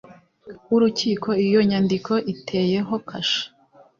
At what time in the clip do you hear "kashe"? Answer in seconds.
3.09-3.43